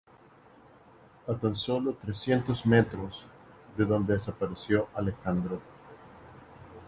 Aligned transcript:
A 1.27 1.35
tan 1.37 1.53
solo 1.55 1.93
trescientos 1.93 2.65
metros 2.65 3.23
de 3.77 3.85
donde 3.85 4.13
desapareció 4.13 4.87
Alejandro. 4.95 5.61